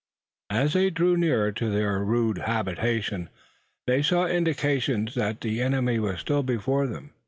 [0.49, 3.29] As they drew nearer to their rude habitation,
[3.85, 7.11] they saw indications that the enemy was still before them.